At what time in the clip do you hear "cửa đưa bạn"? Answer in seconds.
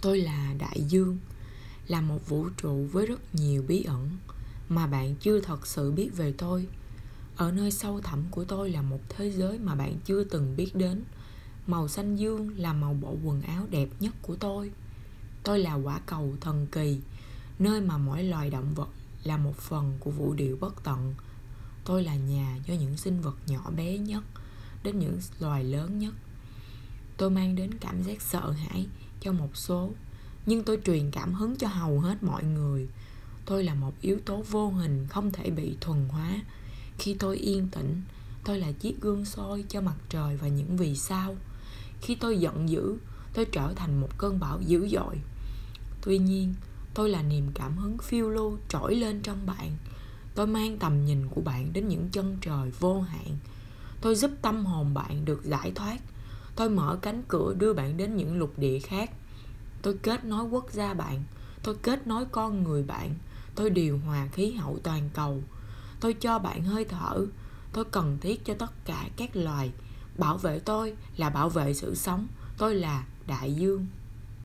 57.28-57.96